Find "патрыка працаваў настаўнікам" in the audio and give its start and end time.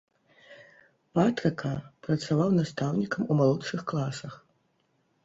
1.19-3.29